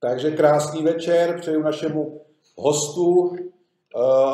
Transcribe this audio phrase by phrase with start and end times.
[0.00, 2.20] Takže krásný večer přeju našemu
[2.56, 3.40] hostu eh,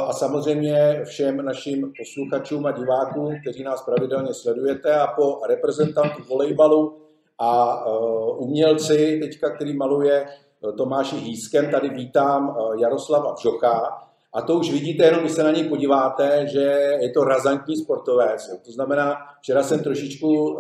[0.07, 7.03] a samozřejmě všem našim posluchačům a divákům, kteří nás pravidelně sledujete a po reprezentantu volejbalu
[7.39, 7.91] a eh,
[8.37, 14.05] umělci, teďka, který maluje eh, Tomáši Hýskem, tady vítám Jaroslava Vžocha.
[14.35, 16.61] A to už vidíte, jenom když se na něj podíváte, že
[17.01, 18.51] je to razantní sportovec.
[18.65, 20.59] To znamená, včera jsem trošičku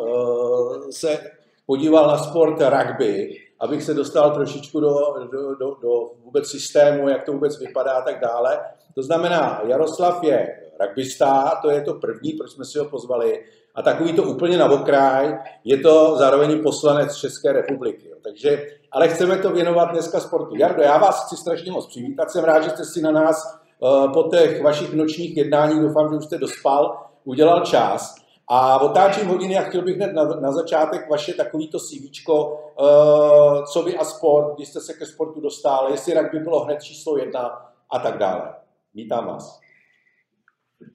[0.91, 1.19] se
[1.67, 4.95] podíval na sport rugby abych se dostal trošičku do,
[5.33, 8.61] do, do, do vůbec systému, jak to vůbec vypadá a tak dále.
[8.95, 13.83] To znamená, Jaroslav je rugbysta, to je to první, proč jsme si ho pozvali, a
[13.83, 18.09] takový to úplně na okraj, je to zároveň poslanec České republiky.
[18.09, 18.17] Jo.
[18.23, 20.57] Takže, ale chceme to věnovat dneska sportu.
[20.57, 23.64] Jardo, já vás chci strašně moc přivítat, jsem rád, že jste si na nás uh,
[24.13, 28.25] po těch vašich nočních jednáních, doufám, že už jste dospal, udělal čas.
[28.49, 33.83] A otáčím hodiny a chtěl bych hned na, na začátek vaše takovýto CV, uh, co
[33.83, 37.73] vy a sport, kdy jste se ke sportu dostal, jestli rugby bylo hned číslo jedna
[37.91, 38.55] a tak dále.
[38.95, 39.61] Vítám vás.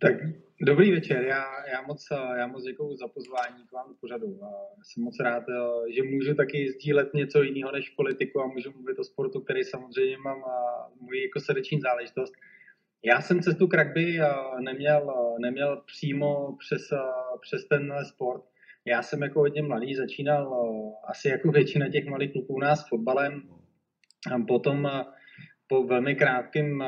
[0.02, 0.14] Tak
[0.62, 4.40] dobrý večer, já, já moc, já moc děkuji za pozvání k vám do pořadu.
[4.84, 9.00] Jsem moc rád, eh, že můžu taky sdílet něco jiného než politiku a můžu mluvit
[9.00, 10.44] o sportu, který samozřejmě mám
[11.02, 12.34] můj jako srdeční záležitost.
[13.03, 16.97] Já jsem cestu k rugby eh, neměl, eh, neměl přímo přes, eh,
[17.42, 18.44] přes ten sport.
[18.86, 20.73] Já jsem jako hodně mladý začínal
[21.08, 23.42] asi jako většina těch malých kluků u nás fotbalem.
[24.47, 24.92] Potom
[25.67, 26.83] po velmi krátkým,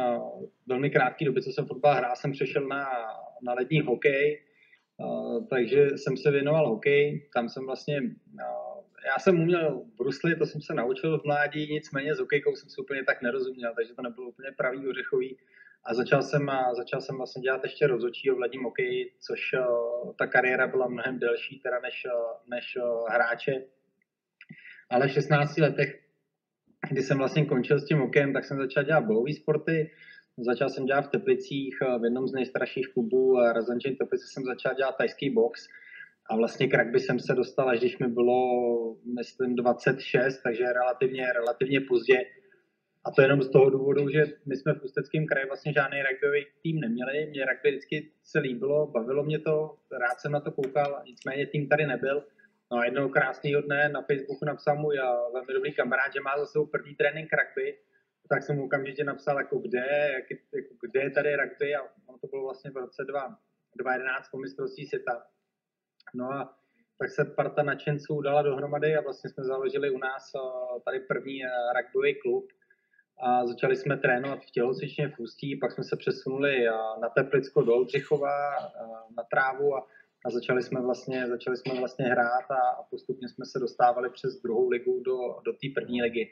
[0.68, 2.88] velmi krátký době, co jsem fotbal hrál, jsem přešel na,
[3.44, 4.44] na lední hokej,
[5.50, 7.30] takže jsem se věnoval hokej.
[7.34, 8.02] Tam jsem vlastně,
[9.06, 12.82] já jsem uměl bruslit, to jsem se naučil v mládí, nicméně s hokejkou jsem si
[12.82, 15.38] úplně tak nerozuměl, takže to nebylo úplně pravý ořechový.
[15.86, 20.28] A začal jsem, začal jsem vlastně dělat ještě rozhodčího v ledním hokeji, což uh, ta
[20.28, 23.64] kariéra byla mnohem delší teda než, uh, než uh, hráče.
[24.90, 26.00] Ale v 16 letech,
[26.90, 29.92] kdy jsem vlastně končil s tím hokejem, tak jsem začal dělat bojové sporty.
[30.38, 34.98] Začal jsem dělat v Teplicích, v jednom z nejstarších klubů Razančin Teplice jsem začal dělat
[34.98, 35.68] tajský box.
[36.30, 38.40] A vlastně k rugby jsem se dostal, až když mi bylo,
[39.16, 42.18] myslím, 26, takže relativně, relativně pozdě
[43.06, 46.46] a to jenom z toho důvodu, že my jsme v Ústeckém kraji vlastně žádný rugbyový
[46.64, 47.26] tým neměli.
[47.26, 51.70] Mě rugby vždycky se líbilo, bavilo mě to, rád jsem na to koukal, nicméně tým
[51.70, 52.26] tady nebyl.
[52.72, 54.98] No a jednoho krásného dne na Facebooku napsal můj
[55.34, 57.78] velmi dobrý kamarád, že má za sebou první trénink rugby,
[58.30, 62.18] tak jsem mu okamžitě napsal, jako kde, jak, jako kde je tady rugby a ono
[62.18, 65.24] to bylo vlastně v roce 2011 po mistrovství světa.
[66.14, 66.58] No a
[67.00, 70.32] tak se parta nadšenců dala dohromady a vlastně jsme založili u nás
[70.86, 71.42] tady první
[71.78, 72.48] rugbyový klub,
[73.22, 76.66] a začali jsme trénovat v tělocvičně v Ústí, pak jsme se přesunuli
[77.02, 78.52] na Teplicko do Oldřichova,
[79.18, 79.88] na trávu a,
[80.26, 84.42] a začali jsme vlastně, začali jsme vlastně hrát a, a postupně jsme se dostávali přes
[84.42, 86.32] druhou ligu do, do té první ligy.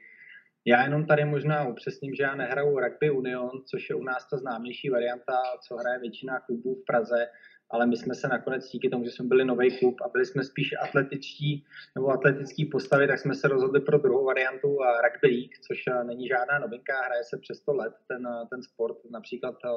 [0.65, 4.37] Já jenom tady možná upřesním, že já nehraju Rugby Union, což je u nás ta
[4.37, 7.27] známější varianta, co hraje většina klubů v Praze,
[7.71, 10.43] ale my jsme se nakonec díky tomu, že jsme byli nový klub a byli jsme
[10.43, 11.65] spíš atletičtí
[11.95, 16.03] nebo atletický postavy, tak jsme se rozhodli pro druhou variantu a Rugby League, což eh,
[16.03, 19.69] není žádná novinka, hraje se přes 100 let ten, eh, ten sport, například eh,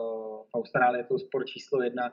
[0.50, 2.12] v Austrálii je to sport číslo jedna,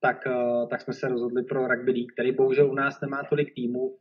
[0.00, 0.24] tak,
[0.70, 3.96] tak jsme se rozhodli pro Rugby League, který bohužel u nás nemá tolik týmů,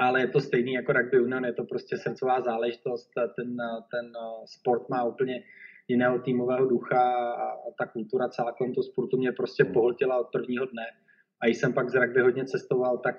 [0.00, 3.56] ale je to stejný jako Rugby Union, je to prostě srdcová záležitost, ten,
[3.90, 4.12] ten
[4.46, 5.42] sport má úplně
[5.88, 7.00] jiného týmového ducha
[7.34, 9.72] a ta kultura celá kolem toho sportu mě prostě hmm.
[9.72, 10.86] pohltila od prvního dne.
[11.40, 13.16] A když jsem pak z rugby hodně cestoval, tak,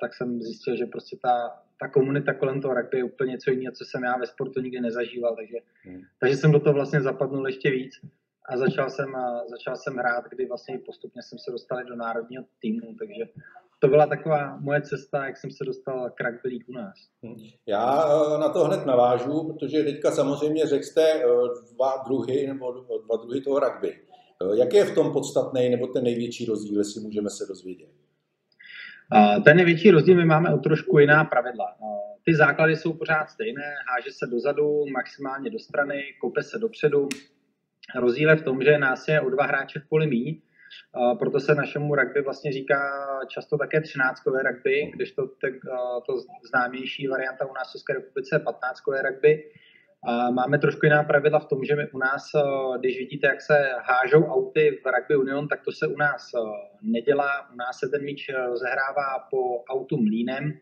[0.00, 3.72] tak jsem zjistil, že prostě ta, ta komunita kolem toho rugby je úplně něco jiného,
[3.72, 5.36] co jsem já ve sportu nikdy nezažíval.
[5.36, 6.02] Takže, hmm.
[6.20, 7.92] takže jsem do toho vlastně zapadnul ještě víc
[8.48, 9.16] a začal jsem,
[9.50, 13.24] začal jsem hrát, kdy vlastně postupně jsem se dostal do národního týmu, takže
[13.80, 16.94] to byla taková moje cesta, jak jsem se dostal k rugby u nás.
[17.26, 17.36] Hm.
[17.66, 21.24] Já eh, na to hned navážu, protože teďka samozřejmě řekl jste eh,
[21.74, 22.72] dva druhy nebo
[23.06, 23.92] dva druhy toho rugby.
[23.92, 27.88] Eh, jaký je v tom podstatný nebo ten největší rozdíl, jestli můžeme se dozvědět?
[29.44, 31.66] Ten největší rozdíl, my máme o trošku jiná pravidla.
[32.24, 37.08] Ty základy jsou pořád stejné, háže se dozadu, maximálně do strany, kope se dopředu.
[38.00, 40.40] Rozdíl je v tom, že nás je o dva hráče v poli míň,
[41.18, 42.80] proto se našemu rugby vlastně říká
[43.28, 45.26] často také 13 rugby, když to,
[46.06, 46.12] to
[46.48, 48.78] známější varianta u nás v České republice je 15
[49.10, 49.42] rugby.
[50.30, 52.22] Máme trošku jiná pravidla v tom, že my u nás,
[52.80, 56.30] když vidíte, jak se hážou auty v Rugby Union, tak to se u nás
[56.82, 57.50] nedělá.
[57.52, 60.52] U nás se ten míč rozehrává po autu mlínem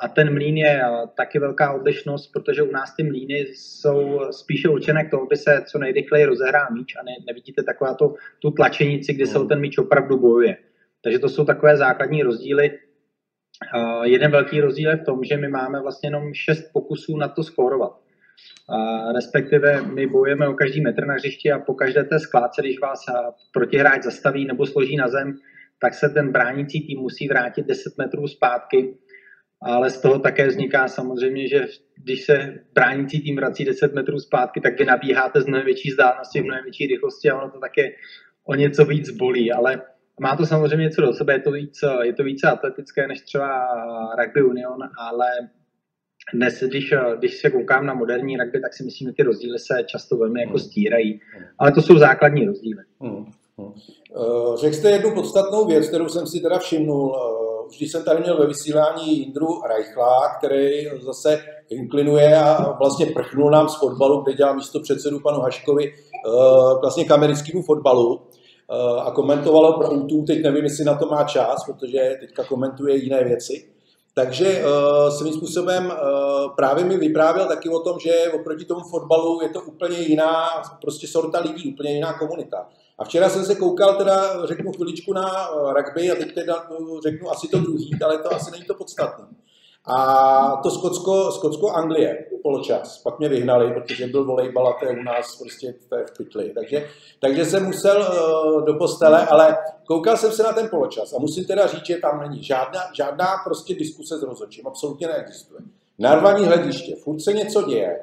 [0.00, 0.82] A ten mlín je
[1.16, 5.62] taky velká odlišnost, protože u nás ty mlíny jsou spíše určené k tomu, aby se
[5.66, 9.60] co nejrychleji rozehrál míč a ne, nevidíte taková to, tu tlačenici, kdy se o ten
[9.60, 10.56] míč opravdu bojuje.
[11.04, 12.78] Takže to jsou takové základní rozdíly.
[13.74, 17.28] Uh, jeden velký rozdíl je v tom, že my máme vlastně jenom šest pokusů na
[17.28, 17.92] to skórovat.
[17.92, 22.80] Uh, respektive my bojujeme o každý metr na hřišti a po každé té skládce, když
[22.80, 23.04] vás
[23.52, 25.38] protihráč zastaví nebo složí na zem,
[25.80, 28.94] tak se ten bránící tým musí vrátit 10 metrů zpátky
[29.62, 31.66] ale z toho také vzniká samozřejmě, že
[31.96, 36.40] když se bránící tým vrací 10 metrů zpátky, tak vy nabíháte z mnohem větší vzdálenosti,
[36.40, 37.82] v mnohem větší rychlosti a ono to také
[38.44, 39.82] o něco víc bolí, ale
[40.20, 43.66] má to samozřejmě něco do sebe, je to víc, je to více atletické než třeba
[44.18, 45.26] rugby union, ale
[46.34, 49.84] dnes, když, když se koukám na moderní rugby, tak si myslím, že ty rozdíly se
[49.86, 51.20] často velmi jako stírají.
[51.58, 52.82] Ale to jsou základní rozdíly.
[53.00, 53.24] Hmm.
[53.58, 53.72] Hmm.
[54.56, 57.16] Řekl jste jednu podstatnou věc, kterou jsem si teda všimnul
[57.68, 63.68] vždy jsem tady měl ve vysílání Jindru Reichla, který zase inklinuje a vlastně prchnul nám
[63.68, 66.30] z fotbalu, kde dělal místo předsedu panu Haškovi eh,
[66.80, 71.24] vlastně k americkému fotbalu eh, a komentovalo pro U2, teď nevím, jestli na to má
[71.24, 73.68] čas, protože teďka komentuje jiné věci.
[74.18, 79.42] Takže uh, svým způsobem uh, právě mi vyprávěl taky o tom, že oproti tomu fotbalu
[79.42, 80.46] je to úplně jiná,
[80.80, 82.68] prostě sorta lidí, úplně jiná komunita.
[82.98, 87.00] A včera jsem se koukal, teda řeknu chviličku na uh, rugby a teď teda uh,
[87.00, 89.24] řeknu asi to druhý, ale to asi není to podstatné.
[89.84, 92.98] A to Skotsko, Skotsko Anglie, poločas.
[92.98, 96.16] Pak mě vyhnali, protože byl volejbal a to je u nás prostě to je v
[96.16, 96.52] pytli.
[96.54, 96.88] Takže,
[97.20, 99.56] takže jsem musel uh, do postele, ale
[99.86, 103.26] koukal jsem se na ten poločas a musím teda říct, že tam není žádná, žádná
[103.44, 105.60] prostě diskuse s rozhodčím, absolutně neexistuje.
[105.98, 108.00] Narvaní hlediště, furt se něco děje.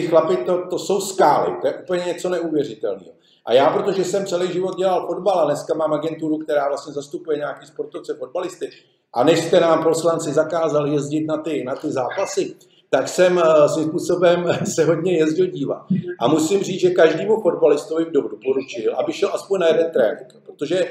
[0.00, 3.12] Ty chlapy, to, to jsou skály, to je úplně něco neuvěřitelného.
[3.46, 7.38] A já, protože jsem celý život dělal fotbal a dneska mám agenturu, která vlastně zastupuje
[7.38, 8.70] nějaký sportovce, fotbalisty,
[9.12, 12.54] a než jste nám poslanci zakázali jezdit na ty, na ty zápasy,
[12.90, 15.86] tak jsem uh, svým způsobem se hodně jezdil dívat.
[16.20, 20.84] A musím říct, že každému fotbalistovi doporučil, aby šel aspoň na jeden trénink, protože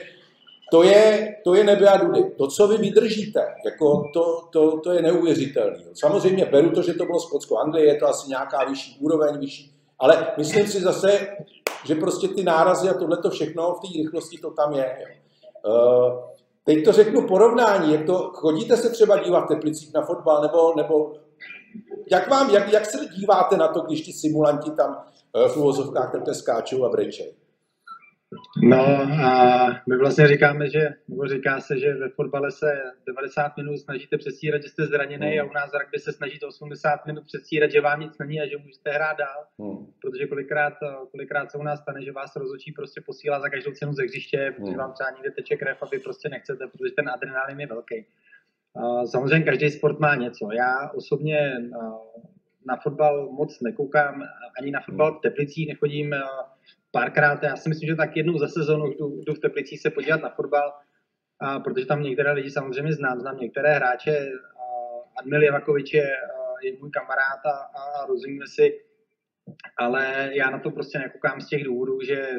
[0.72, 2.24] to je, to je nebe a dudy.
[2.38, 5.84] To, co vy vydržíte, jako to, to, to je neuvěřitelné.
[5.94, 9.74] Samozřejmě beru to, že to bylo Skotsko Anglie, je to asi nějaká vyšší úroveň, vyšší,
[10.00, 11.28] ale myslím si zase,
[11.86, 14.98] že prostě ty nárazy a tohle to všechno v té rychlosti to tam je.
[15.66, 16.20] Uh,
[16.64, 20.74] teď to řeknu porovnání, jak to, chodíte se třeba dívat v Teplicích na fotbal, nebo,
[20.76, 21.14] nebo
[22.12, 24.98] jak, vám, jak, jak se díváte na to, když ti simulanti tam
[25.36, 27.47] uh, v uvozovkách skáčou a brečejí?
[28.64, 28.86] No
[29.26, 34.18] a my vlastně říkáme, že, nebo říká se, že ve fotbale se 90 minut snažíte
[34.18, 35.42] přestírat, že jste zraněný mm.
[35.42, 38.58] a u nás rugby se snažíte 80 minut přestírat, že vám nic není a že
[38.58, 39.46] můžete hrát dál.
[39.58, 39.86] Mm.
[40.02, 40.74] Protože kolikrát,
[41.12, 44.50] kolikrát se u nás stane, že vás rozhodčí prostě posílá za každou cenu ze hřiště,
[44.50, 44.56] mm.
[44.56, 48.06] protože vám třeba někde teče krev a vy prostě nechcete, protože ten adrenalin je velký.
[49.06, 50.50] Samozřejmě každý sport má něco.
[50.52, 51.54] Já osobně
[52.68, 54.24] na fotbal moc nekoukám,
[54.60, 56.16] ani na fotbal v Teplicích nechodím
[56.92, 60.22] párkrát, já si myslím, že tak jednou za sezonu jdu, jdu v Teplicích se podívat
[60.22, 60.74] na fotbal,
[61.40, 64.32] a protože tam některé lidi samozřejmě znám, znám některé hráče,
[65.20, 66.08] Admil Javakovič je,
[66.64, 68.80] je můj kamarád a, a rozumíme si,
[69.78, 72.30] ale já na to prostě nekoukám z těch důvodů, že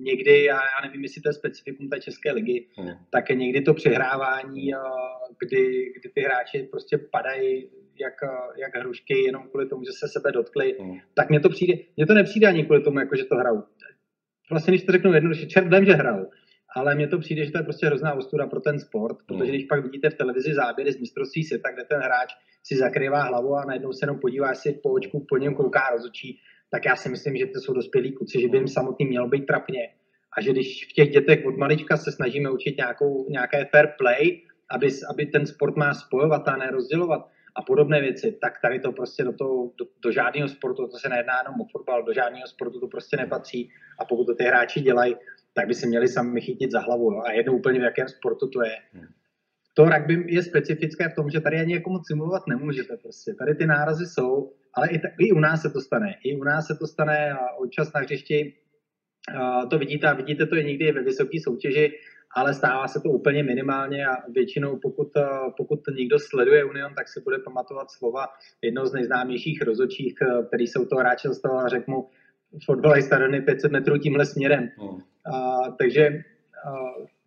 [0.00, 2.94] někdy, já, já nevím, jestli to je specifikum té České ligy, hmm.
[3.10, 4.70] tak někdy to přehrávání,
[5.38, 8.14] kdy, kdy ty hráči prostě padají jak,
[8.56, 10.98] jak hrušky jenom kvůli tomu, že se sebe dotkli, hmm.
[11.14, 13.62] tak mně to přijde, mně to nepřijde ani kvůli tomu, jako že to hrajou.
[14.50, 16.30] Vlastně, když to řeknu jednoduše, čert vím, že hrajou,
[16.76, 19.52] ale mně to přijde, že to je prostě hrozná ostuda pro ten sport, protože hmm.
[19.52, 23.54] když pak vidíte v televizi záběry z mistrovství světa, kde ten hráč si zakrývá hlavu
[23.54, 27.08] a najednou se jenom podívá, si po očku po něm kouká rozočí, tak já si
[27.08, 29.88] myslím, že to jsou dospělí kluci, že by jim samotný mělo být trapně.
[30.36, 34.40] A že když v těch dětech od malička se snažíme učit nějakou, nějaké fair play,
[34.70, 38.92] aby, aby ten sport má spojovat a ne rozdělovat, a podobné věci, tak tady to
[38.92, 42.46] prostě do, toho, do, do žádného sportu, to se nejedná jenom o fotbal, do žádného
[42.46, 45.16] sportu to prostě nepatří a pokud to ty hráči dělají,
[45.54, 47.12] tak by se měli sami chytit za hlavu.
[47.12, 47.22] Jo.
[47.26, 48.76] A jedno úplně v jakém sportu to je.
[48.92, 49.06] Hmm.
[49.74, 53.34] To rugby je specifické v tom, že tady ani jako moc simulovat nemůžete prostě.
[53.34, 56.14] Tady ty nárazy jsou, ale i, t- i u nás se to stane.
[56.24, 58.54] I u nás se to stane a občas na hřišti
[59.70, 61.92] to vidíte a vidíte to i někdy ve vysoké soutěži,
[62.36, 65.22] ale stává se to úplně minimálně a většinou pokud, eh,
[65.56, 68.26] pokud někdo sleduje Union, tak si bude pamatovat slova
[68.62, 72.08] jednoho z nejznámějších rozočích, eh, který se u toho hráče dostal a řekl mu,
[72.64, 74.70] fotbalista do 500 metrů tímhle směrem.
[74.78, 75.00] Hmm.
[75.34, 76.72] A, takže a,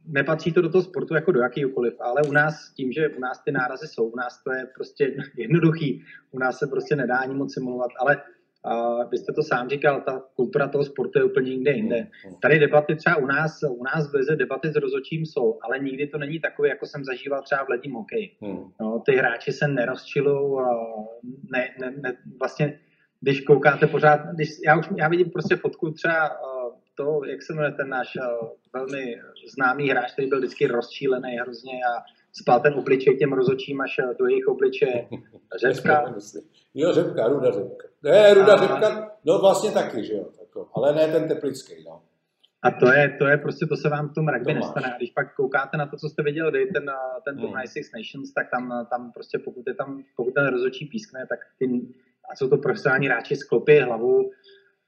[0.05, 3.43] nepatří to do toho sportu jako do jakýkoliv, ale u nás tím, že u nás
[3.43, 7.34] ty nárazy jsou, u nás to je prostě jednoduchý, u nás se prostě nedá ani
[7.34, 8.22] moc simulovat, ale
[8.65, 12.08] Uh, vy jste to sám říkal, ta kultura toho sportu je úplně jinde jinde.
[12.41, 16.08] Tady debaty třeba u nás, u nás v Lize debaty s rozočím jsou, ale nikdy
[16.08, 18.32] to není takové, jako jsem zažíval třeba v ledním hokeji.
[18.41, 18.63] Hmm.
[18.82, 20.60] No, ty hráči se nerozčilou,
[21.51, 22.80] ne, ne, ne, vlastně
[23.22, 27.53] když koukáte pořád, když, já už já vidím prostě fotku třeba uh, to, jak se
[27.53, 29.22] jmenuje ten náš uh, velmi
[29.56, 34.27] známý hráč, který byl vždycky rozčílený hrozně a spal ten obličej těm rozočím až do
[34.27, 35.07] jejich obličeje.
[35.61, 36.15] Řepka.
[36.73, 37.88] Jo, Řepka, Ruda Řepka.
[38.03, 38.57] Ne, Ruda a...
[38.57, 42.01] Řepka, no vlastně taky, že jo, tako, ale ne ten teplický, no.
[42.63, 44.93] A to je, to je prostě, to se vám v tom rugby nestane.
[44.97, 46.85] Když pak koukáte na to, co jste viděli vy, ten,
[47.25, 47.45] ten hmm.
[47.45, 51.39] turnaj Six Nations, tak tam, tam prostě pokud, je tam, pokud ten rozočí pískne, tak
[51.59, 51.65] ty,
[52.31, 54.31] a jsou to profesionální hráči, sklopí hlavu,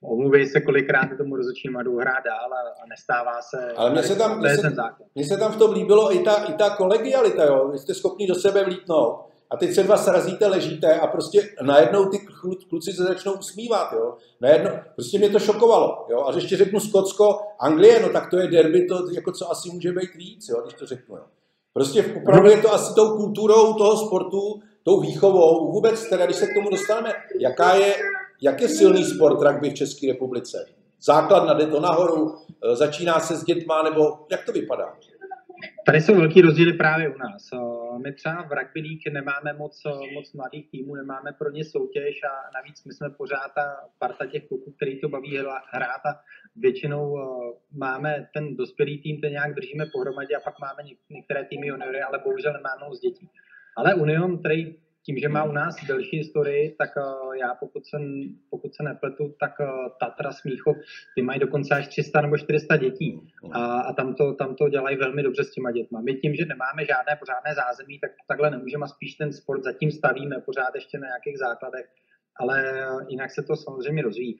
[0.04, 3.74] omluví se kolikrát tomu rozhodčím a jdou hrát dál a, a nestává se.
[3.76, 4.76] Ale mně se, tam, mně, se,
[5.16, 7.70] mně se tam v tom líbilo i ta, i ta kolegialita, jo.
[7.72, 9.20] Vy jste schopni do sebe vlítnout
[9.50, 12.20] a teď se dva srazíte, ležíte a prostě najednou ty
[12.70, 14.18] kluci se začnou usmívat, jo.
[14.42, 16.26] Najednou, prostě mě to šokovalo, jo.
[16.28, 19.92] A ještě řeknu Skotsko, Anglie, no tak to je derby, to jako co asi může
[19.92, 21.24] být víc, jo, když to řeknu, jo.
[21.74, 26.48] Prostě opravdu je to asi tou kulturou toho sportu, tou výchovou, vůbec teda, když se
[26.48, 27.96] k tomu dostaneme, jaká je,
[28.42, 30.66] jak je silný sport rugby v České republice?
[31.02, 32.36] Základna jde to nahoru,
[32.72, 34.98] e, začíná se s dětma, nebo jak to vypadá?
[35.86, 37.50] Tady jsou velký rozdíly právě u nás.
[37.54, 37.58] E,
[38.04, 42.16] my třeba v rugby league nemáme moc, e, moc mladých týmů, nemáme pro ně soutěž
[42.24, 45.38] a navíc my jsme pořád ta parta těch kluků, který to baví
[45.72, 46.20] hrát a
[46.56, 47.18] většinou
[47.72, 52.20] máme ten dospělý tým, ten nějak držíme pohromadě a pak máme některé týmy juniory, ale
[52.24, 53.30] bohužel nemáme moc dětí.
[53.78, 57.98] Ale Union, který tím, že má u nás delší historii, tak uh, já pokud se,
[58.50, 59.68] pokud se nepletu, tak uh,
[60.00, 60.78] Tatra Smíchov,
[61.16, 64.98] ty mají dokonce až 300 nebo 400 dětí a, a tam, to, tam to dělají
[64.98, 66.02] velmi dobře s těma dětma.
[66.02, 69.92] My tím, že nemáme žádné pořádné zázemí, tak takhle nemůžeme a spíš ten sport zatím
[69.92, 71.86] stavíme pořád ještě na nějakých základech,
[72.36, 74.40] ale jinak se to samozřejmě rozvíjí.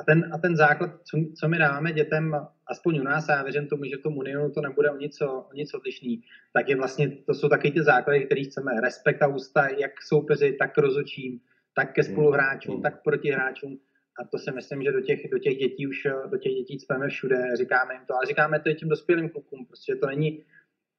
[0.00, 2.36] A ten, a ten základ, co, co my dáme dětem,
[2.66, 5.48] aspoň u nás, a já věřím tomu, že tomu Unionu to nebude o nic, o
[5.54, 6.22] nic odlišný,
[6.52, 8.80] tak je vlastně, to jsou taky ty základy, které chceme.
[8.80, 11.40] Respekt a ústa, jak soupeři, tak rozočím,
[11.76, 12.82] tak ke spoluhráčům, mm.
[12.82, 13.78] tak proti hráčům.
[14.20, 17.08] A to si myslím, že do těch, do těch dětí už, do těch dětí cpeme
[17.08, 20.44] všude, říkáme jim to, ale říkáme to i těm dospělým klukům, prostě to není,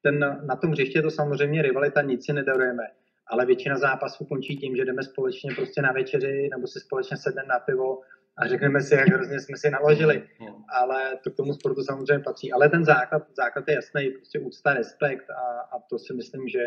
[0.01, 2.83] ten, na tom hřiště to samozřejmě rivalita, nic si nedarujeme,
[3.27, 7.47] ale většina zápasů končí tím, že jdeme společně prostě na večeři nebo si společně sedneme
[7.47, 8.01] na pivo
[8.37, 10.23] a řekneme si, jak hrozně jsme si naložili.
[10.39, 10.63] Hmm.
[10.79, 12.51] Ale to k tomu sportu samozřejmě patří.
[12.51, 16.63] Ale ten základ, základ je jasný, prostě úcta, respekt a, a to si myslím, že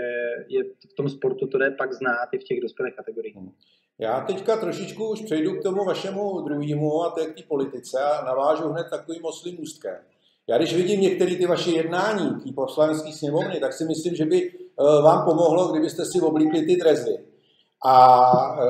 [0.49, 3.37] je v tom sportu to jde pak znát i v těch dospělých kategoriích.
[3.37, 3.53] Hmm.
[4.01, 7.99] Já teďka trošičku už přejdu k tomu vašemu druhému a to je k té politice
[8.03, 9.97] a navážu hned takovým oslým ústkem.
[10.49, 14.51] Já když vidím některé ty vaše jednání, ty poslanecké sněmovny, tak si myslím, že by
[14.51, 17.19] eh, vám pomohlo, kdybyste si oblíkli ty drezy
[17.85, 18.67] a e,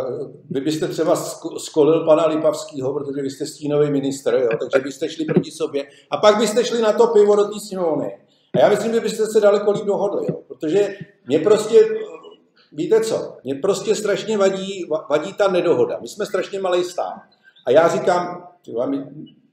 [0.50, 1.16] vy byste třeba
[1.58, 5.86] skolil pana Lipavského, protože vy jste stínový minister, jo, takže byste šli proti sobě.
[6.10, 8.18] A pak byste šli na to pivo do té sněmovny.
[8.54, 10.96] A já myslím, že byste se daleko líp dohodli, jo, protože
[11.26, 11.88] mě prostě,
[12.72, 15.98] víte co, mě prostě strašně vadí, vadí ta nedohoda.
[16.00, 17.22] My jsme strašně malý stát.
[17.66, 18.48] A já říkám,
[18.86, 19.04] my,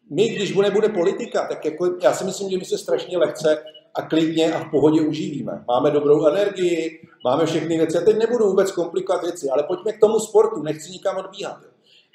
[0.09, 3.63] my, když bude, bude politika, tak jako, já si myslím, že my se strašně lehce
[3.95, 5.63] a klidně a v pohodě uživíme.
[5.67, 7.97] Máme dobrou energii, máme všechny věci.
[7.97, 11.57] Já teď nebudu vůbec komplikovat věci, ale pojďme k tomu sportu, nechci nikam odbíhat.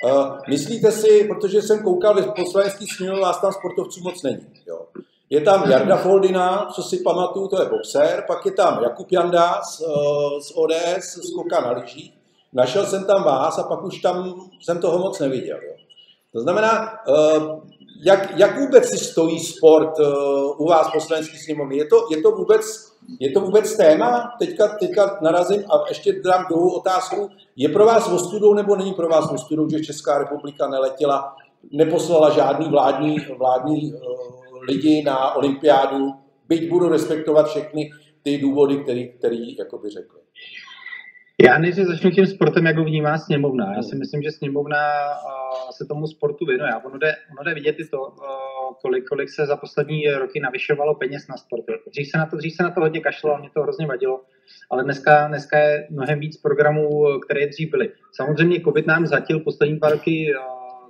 [0.05, 4.47] Uh, myslíte si, protože jsem koukal v poslanecký sněmu, vás tam sportovců moc není.
[4.67, 4.87] Jo.
[5.31, 9.63] Je tam Jarda Foldina, co si pamatuju, to je boxer, pak je tam Jakub Janda
[9.63, 9.87] z, uh,
[10.41, 12.13] z ODS, z Koka na lyžích.
[12.53, 15.59] Našel jsem tam vás a pak už tam jsem toho moc neviděl.
[15.67, 15.73] Jo.
[16.33, 17.61] To znamená, uh,
[18.05, 21.77] jak, jak vůbec si stojí sport uh, u vás v poslanecké sněmovny?
[21.77, 24.33] Je to, je, to vůbec, je to vůbec téma?
[24.39, 27.29] Teďka, teďka narazím a ještě dám druhou otázku.
[27.57, 31.37] Je pro vás ostudou nebo není pro vás ostudou, že Česká republika neletěla,
[31.73, 34.01] neposlala žádný vládní, vládní uh,
[34.63, 36.13] lidi na olympiádu,
[36.49, 37.91] byť budu respektovat všechny
[38.23, 40.21] ty důvody, které který, by řekli.
[41.45, 43.73] Já než začnu tím sportem, jak ho vnímá sněmovna.
[43.77, 46.71] Já si myslím, že sněmovna uh, se tomu sportu věnuje.
[46.85, 48.15] Ono jde, ono jde vidět i to, uh,
[48.83, 51.73] kolik, kolik se za poslední roky navyšovalo peněz na sporty.
[51.91, 54.21] Dřív se na to, dřív se na to hodně kašlo, mě to hrozně vadilo,
[54.71, 57.91] ale dneska, dneska je mnohem víc programů, které dřív byly.
[58.13, 60.43] Samozřejmě COVID nám zatil poslední dva roky uh,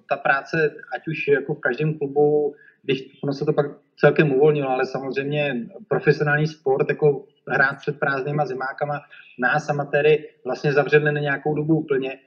[0.08, 3.66] ta práce, ať už jako v každém klubu, když ono se to pak
[4.00, 9.00] celkem uvolnilo, ale samozřejmě profesionální sport, jako hrát před prázdnýma zimákama,
[9.38, 12.18] nás amatéry vlastně zavřeli na nějakou dobu úplně.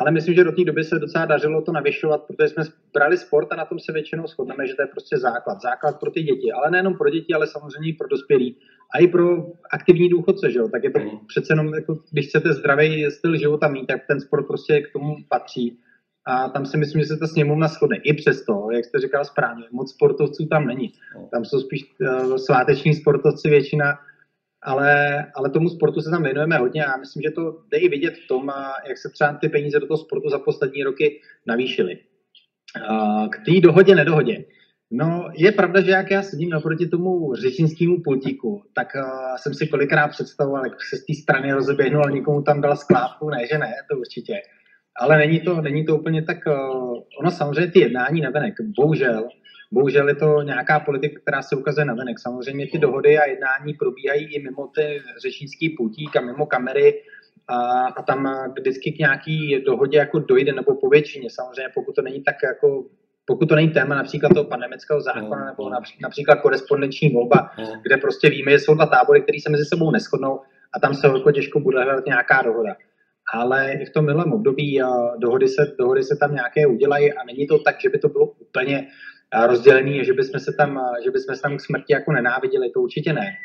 [0.00, 3.52] Ale myslím, že do té doby se docela dařilo to navyšovat, protože jsme brali sport
[3.52, 5.60] a na tom se většinou shodneme, že to je prostě základ.
[5.62, 8.56] Základ pro ty děti, ale nejenom pro děti, ale samozřejmě i pro dospělí.
[8.94, 10.68] A i pro aktivní důchodce, že jo?
[10.68, 11.10] Tak je to mm.
[11.26, 15.16] přece jenom, jako, když chcete zdravý styl života mít, tak ten sport prostě k tomu
[15.28, 15.78] patří.
[16.26, 17.96] A tam si myslím, že se ta sněmovna shodne.
[17.96, 20.92] I přesto, jak jste říkal správně, moc sportovců tam není.
[21.14, 21.28] No.
[21.32, 23.98] Tam jsou spíš uh, sváteční sportovci většina,
[24.62, 28.14] ale, ale tomu sportu se tam věnujeme hodně a myslím, že to jde i vidět
[28.24, 28.52] v tom,
[28.88, 31.98] jak se třeba ty peníze do toho sportu za poslední roky navýšily.
[33.30, 34.44] K té dohodě, nedohodě.
[34.90, 39.66] No, je pravda, že jak já sedím naproti tomu řečnickému pultíku, tak uh, jsem si
[39.66, 43.58] kolikrát představoval, jak se z té strany rozeběhnul a někomu tam dal skládku, ne, že
[43.58, 44.34] ne, to určitě.
[45.00, 49.28] Ale není to, není to úplně tak, uh, ono samozřejmě ty jednání navenek, bohužel,
[49.72, 52.18] bohužel je to nějaká politika, která se ukazuje navenek.
[52.18, 57.02] Samozřejmě ty dohody a jednání probíhají i mimo ty řečnický pultík a mimo kamery
[57.48, 62.02] a, a tam vždycky k nějaký dohodě jako dojde, nebo po většině samozřejmě, pokud to
[62.02, 62.84] není tak jako
[63.24, 65.70] pokud to není téma například toho pandemického zákona nebo
[66.02, 67.50] například korespondenční volba,
[67.82, 70.40] kde prostě víme, že jsou dva tábory, které se mezi sebou neschodnou
[70.72, 72.76] a tam se jako těžko bude hledat nějaká dohoda.
[73.34, 74.80] Ale i v tom minulém období
[75.18, 78.26] dohody se, dohody se tam nějaké udělají a není to tak, že by to bylo
[78.26, 78.86] úplně
[79.46, 83.12] rozdělený, že bychom se tam, že bychom se tam k smrti jako nenáviděli, to určitě
[83.12, 83.36] ne.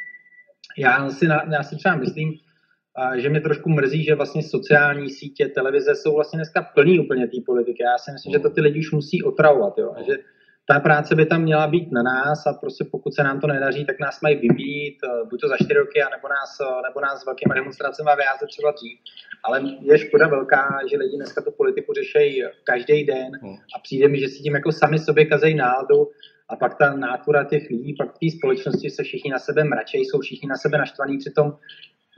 [0.77, 2.33] Já si, já si třeba myslím,
[3.15, 7.37] že mě trošku mrzí, že vlastně sociální sítě, televize jsou vlastně dneska plný úplně té
[7.45, 7.83] politiky.
[7.83, 9.95] Já si myslím, že to ty lidi už musí otravovat, jo?
[10.05, 10.13] že
[10.67, 13.85] ta práce by tam měla být na nás a prostě pokud se nám to nedaří,
[13.85, 17.21] tak nás mají vybít, eh, buď to za čtyři roky, nebo nás, eh, nebo nás
[17.21, 18.99] s velkýma demonstracemi vyjázet třeba dřív.
[19.43, 23.31] Ale je škoda velká, že lidi dneska tu politiku řeší každý den
[23.75, 26.07] a přijde mi, že si tím jako sami sobě kazejí náladu
[26.49, 30.05] a pak ta nátura těch lidí, pak v té společnosti se všichni na sebe mračejí,
[30.05, 31.57] jsou všichni na sebe naštvaní, přitom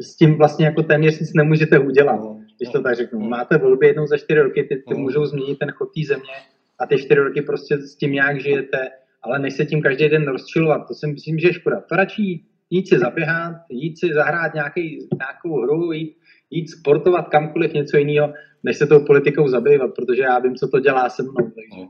[0.01, 2.19] s tím vlastně jako téměř nic nemůžete udělat,
[2.57, 3.19] když to tak řeknu.
[3.19, 6.33] Máte volby jednou za čtyři roky, ty, ty můžou změnit ten chod té země
[6.79, 8.89] a ty čtyři roky prostě s tím nějak žijete,
[9.23, 11.81] ale než se tím každý den rozčilovat, to si myslím, že je škoda.
[11.89, 16.17] To radši jít si zaběhat, jít si zahrát nějaký, nějakou hru, jít,
[16.49, 20.79] jít sportovat kamkoliv něco jiného, než se tou politikou zabývat, protože já vím, co to
[20.79, 21.33] dělá se mnou.
[21.33, 21.87] Takže.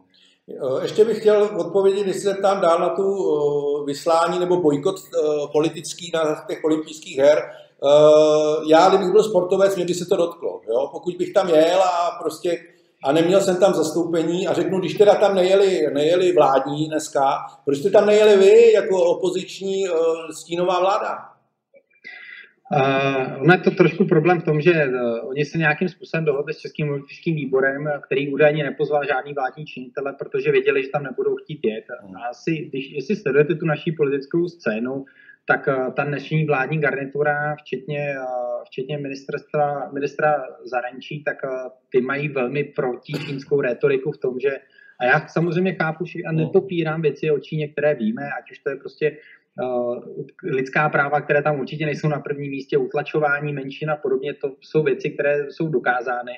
[0.50, 4.96] Eh, ještě bych chtěl odpovědět, jestli se tam dál na tu eh, vyslání nebo bojkot
[5.00, 7.44] eh, politický na těch olympijských her.
[8.68, 10.62] Já, kdybych byl sportovec, mě by se to dotklo.
[10.70, 10.90] Jo?
[10.92, 12.58] Pokud bych tam jel a prostě
[13.04, 17.78] a neměl jsem tam zastoupení a řeknu, když teda tam nejeli, nejeli vládní dneska, proč
[17.78, 19.86] jste tam nejeli vy jako opoziční
[20.32, 21.38] stínová vláda?
[22.76, 26.54] Uh, ono je to trošku problém v tom, že uh, oni se nějakým způsobem dohodli
[26.54, 31.36] s Českým olympijským výborem, který údajně nepozval žádný vládní činitele, protože věděli, že tam nebudou
[31.36, 31.86] chtít jet.
[32.02, 32.16] Hmm.
[32.16, 35.06] A asi, když, jestli sledujete tu naší politickou scénu,
[35.48, 41.50] tak uh, ta dnešní vládní garnitura, včetně, uh, včetně ministerstva, ministra zahraničí, tak uh,
[41.90, 44.58] ty mají velmi protičínskou retoriku v tom, že
[45.00, 48.76] a já samozřejmě chápu a nepopírám věci o Číně, které víme, ať už to je
[48.76, 49.18] prostě
[49.62, 50.02] Eh,
[50.44, 54.84] lidská práva, které tam určitě nejsou na prvním místě, utlačování menšin a podobně, to jsou
[54.84, 56.32] věci, které jsou dokázány.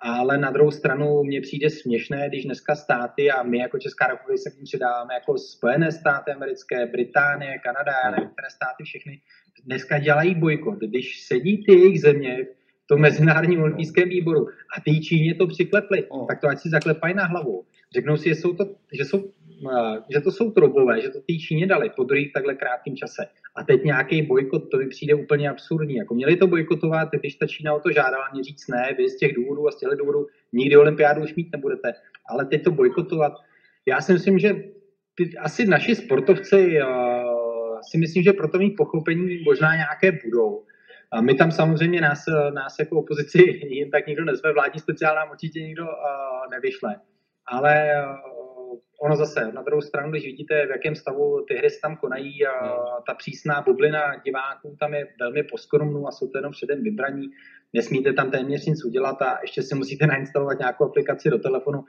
[0.00, 4.42] Ale na druhou stranu mně přijde směšné, když dneska státy a my jako Česká republika
[4.42, 9.20] se k ní přidáváme jako Spojené státy americké, Británie, Kanada, já nevím, které státy všechny,
[9.64, 10.78] dneska dělají bojkot.
[10.78, 12.46] Když sedí ty jejich země
[12.84, 17.14] v tom Mezinárodním olympijském výboru a ty Číně to přiklepli, tak to ať si zaklepají
[17.14, 17.64] na hlavu.
[17.94, 19.32] Řeknou si, že jsou to, že jsou
[20.14, 23.26] že to jsou trobové, že to té Číně dali po druhých takhle krátkém čase.
[23.56, 25.94] A teď nějaký bojkot, to mi přijde úplně absurdní.
[25.94, 29.16] Jako měli to bojkotovat, když ta Čína o to žádala, mě říct ne, vy z
[29.16, 31.92] těch důvodů a z těch důvodů nikdy olympiádu už mít nebudete.
[32.30, 33.32] Ale teď to bojkotovat.
[33.86, 34.54] Já si myslím, že
[35.14, 40.64] ty, asi naši sportovci uh, si myslím, že pro to mít pochopení možná nějaké budou.
[41.12, 45.30] A my tam samozřejmě nás, nás jako opozici jen tak nikdo nezve, vládní speciál nám
[45.30, 46.96] určitě nikdo uh, nevyšle.
[47.46, 48.37] Ale uh,
[49.00, 52.46] ono zase, na druhou stranu, když vidíte, v jakém stavu ty hry se tam konají
[52.46, 52.84] a no.
[53.06, 57.26] ta přísná bublina diváků tam je velmi poskorumnou a jsou to jenom předem vybraní,
[57.72, 61.84] nesmíte tam téměř nic udělat a ještě si musíte nainstalovat nějakou aplikaci do telefonu.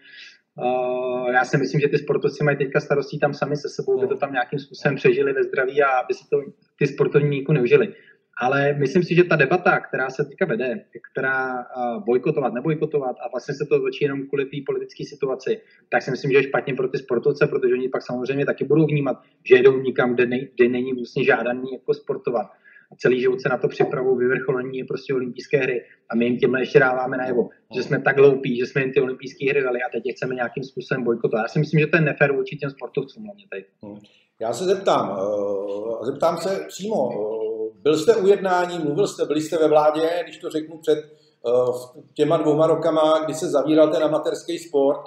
[0.56, 4.02] Uh, já si myslím, že ty sportovci mají teďka starostí tam sami se sebou, no.
[4.02, 6.38] by to tam nějakým způsobem přežili ve zdraví a aby si to
[6.80, 7.94] ty sportovníků neužili.
[8.42, 11.66] Ale myslím si, že ta debata, která se teďka vede, která
[12.06, 16.32] bojkotovat, nebojkotovat a vlastně se to točí jenom kvůli té politické situaci, tak si myslím,
[16.32, 19.78] že je špatně pro ty sportovce, protože oni pak samozřejmě taky budou vnímat, že jedou
[19.82, 22.48] nikam, kde, nej, kde není vlastně žádaný jako sportovat.
[22.92, 25.86] A celý život se na to připravují, vyvrcholení je prostě olympijské hry.
[26.10, 29.02] A my jim tímhle ještě dáváme najevo, že jsme tak hloupí, že jsme jim ty
[29.02, 31.44] olympijské hry dali a teď je chceme nějakým způsobem bojkotovat.
[31.44, 33.66] Já si myslím, že to je nefér vůči těm sportovcům hlavně tady.
[33.84, 34.00] Hmm.
[34.42, 37.39] Já se zeptám, uh, zeptám se přímo, uh,
[37.82, 41.00] byl jste u jednání, mluvil jste, byli jste ve vládě, když to řeknu před
[41.42, 41.76] uh,
[42.14, 45.02] těma dvouma rokama, kdy se zavíral ten amatérský sport.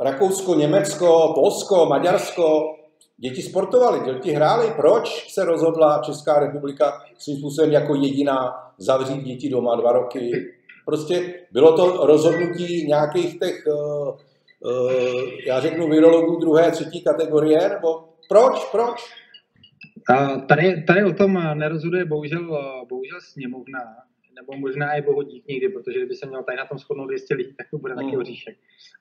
[0.00, 2.74] Rakousko, Německo, Polsko, Maďarsko,
[3.16, 4.72] děti sportovali, děti hráli.
[4.76, 10.32] Proč se rozhodla Česká republika svým způsobem jako jediná zavřít děti doma dva roky?
[10.86, 18.04] Prostě bylo to rozhodnutí nějakých těch, uh, uh, já řeknu, virologů druhé, třetí kategorie, nebo
[18.28, 19.04] proč, proč?
[20.48, 22.42] Tady, tady o tom nerozhoduje bohužel,
[22.88, 23.80] bohužel sněmovna,
[24.38, 27.34] nebo možná i bohu dík někdy, protože kdyby se měl tady na tom shodnout 200
[27.34, 28.18] lidí, tak to bude taky mm.
[28.18, 28.56] oříšek.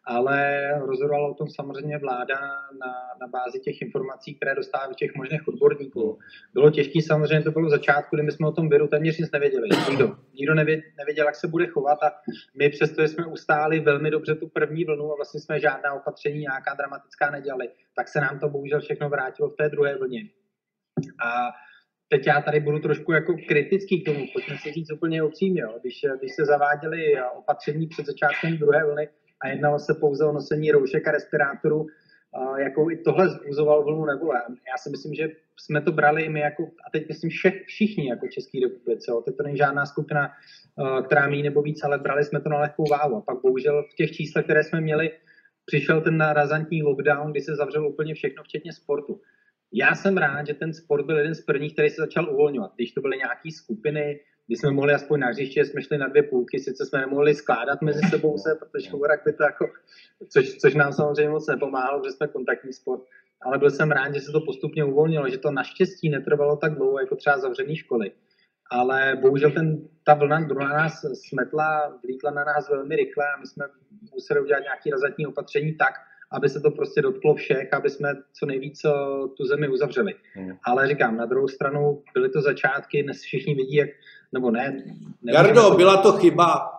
[0.06, 2.36] Ale rozhodovala o tom samozřejmě vláda
[2.82, 2.92] na,
[3.22, 6.12] na bázi těch informací, které dostávají těch možných odborníků.
[6.12, 6.18] Mm.
[6.54, 9.32] Bylo těžké samozřejmě, to bylo v začátku, kdy my jsme o tom viru téměř nic
[9.32, 9.70] nevěděli.
[9.90, 10.16] Nikdo.
[10.34, 10.56] Nikdo
[10.98, 12.12] nevěděl, jak se bude chovat a
[12.56, 16.74] my přesto jsme ustáli velmi dobře tu první vlnu a vlastně jsme žádná opatření nějaká
[16.74, 20.22] dramatická nedělali, tak se nám to bohužel všechno vrátilo v té druhé vlně.
[21.26, 21.52] A
[22.10, 25.78] teď já tady budu trošku jako kritický k tomu, pojďme si říct úplně upřímně, jo.
[25.82, 29.10] Když, když se zaváděly opatření před začátkem druhé vlny
[29.42, 31.88] a jednalo se pouze o nosení roušek a respirátorů,
[32.58, 34.42] jako i tohle zbuzoval vlnu nevole.
[34.48, 35.30] Já si myslím, že
[35.60, 39.58] jsme to brali my jako, a teď myslím všech, všichni jako Český republice, to není
[39.58, 40.32] žádná skupina,
[41.06, 43.16] která mí nebo víc, ale brali jsme to na lehkou váhu.
[43.16, 45.12] A pak bohužel v těch číslech, které jsme měli,
[45.66, 49.22] přišel ten razantní lockdown, kdy se zavřelo úplně všechno, včetně sportu.
[49.74, 52.72] Já jsem rád, že ten sport byl jeden z prvních, který se začal uvolňovat.
[52.76, 56.24] Když to byly nějaké skupiny, kdy jsme mohli aspoň na hřiště, jsme šli na dvě
[56.24, 59.66] půlky, sice jsme nemohli skládat mezi sebou se, protože hovorak by to jako,
[60.30, 63.02] což, což nám samozřejmě moc nepomáhalo, že jsme kontaktní sport,
[63.42, 67.00] ale byl jsem rád, že se to postupně uvolnilo, že to naštěstí netrvalo tak dlouho,
[67.00, 68.12] jako třeba zavřené školy.
[68.72, 73.48] Ale bohužel ten, ta vlna druhá nás smetla, vlítla na nás velmi rychle a my
[73.48, 73.66] jsme
[74.14, 75.94] museli udělat nějaké razantní opatření tak,
[76.32, 78.90] aby se to prostě dotklo všech, aby jsme co nejvíc eh,
[79.38, 80.14] tu zemi uzavřeli.
[80.34, 80.58] Hmm.
[80.64, 83.90] Ale říkám, na druhou stranu byly to začátky, dnes všichni vidí, jak,
[84.34, 84.84] nebo ne.
[85.24, 86.72] Jardo, byla to chyba.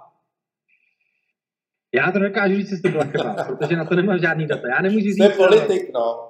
[1.94, 4.68] Já to nedokážu říct, jestli to byla chyba, protože na to nemám žádný data.
[4.68, 5.14] Já nemůžu říct.
[5.16, 6.27] Jste politik, no.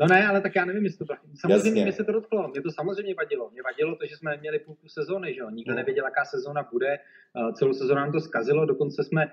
[0.00, 1.14] No ne, ale tak já nevím, jestli to.
[1.40, 3.50] Samozřejmě mě se to dotklo, mě to samozřejmě vadilo.
[3.50, 5.50] Mě vadilo to, že jsme měli půlku sezóny, že jo?
[5.50, 5.78] Nikdo hmm.
[5.78, 6.88] nevěděl, jaká sezóna bude.
[6.88, 9.30] Eh, celou sezónu nám to zkazilo, dokonce jsme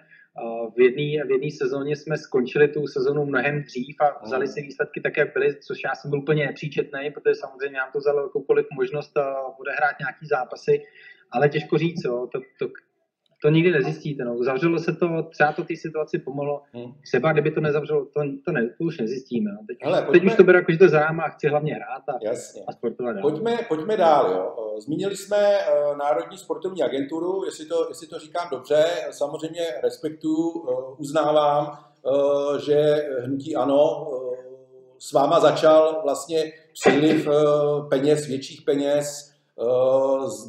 [0.75, 5.01] v jedné v jedný sezóně jsme skončili tu sezonu mnohem dřív a vzali si výsledky
[5.01, 8.65] tak, jak byly, což já jsem byl úplně nepříčetný, protože samozřejmě nám to vzalo jakoukoliv
[8.73, 9.17] možnost
[9.60, 10.84] odehrát nějaký zápasy,
[11.32, 12.67] ale těžko říct, jo, to, to,
[13.41, 14.24] to nikdy nezjistíte.
[14.24, 14.43] No.
[14.43, 16.62] Zavřelo se to, třeba to té situaci pomohlo.
[16.74, 16.93] Hmm.
[17.04, 19.52] Třeba kdyby to nezavřelo, to, to, ne, to už nezjistíme.
[19.52, 19.58] No.
[19.67, 20.19] Teď, Hele, pojďme...
[20.19, 22.62] teď už to beru jako, že to zadám a chci hlavně hrát a, Jasně.
[22.67, 23.21] a sportovat dál.
[23.21, 24.32] Pojďme, pojďme dál.
[24.32, 24.56] Jo.
[24.80, 28.86] Zmínili jsme uh, Národní sportovní agenturu, jestli to, jestli to říkám dobře.
[29.12, 31.78] Samozřejmě respektuju, uh, uznávám,
[32.65, 34.08] že hnutí ANO
[35.00, 37.28] s váma začal vlastně příliv
[37.89, 39.32] peněz, větších peněz